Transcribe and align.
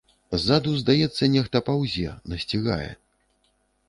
Ззаду, 0.43 0.71
здаецца, 0.77 1.29
нехта 1.35 1.61
паўзе, 1.67 2.13
насцігае. 2.33 2.89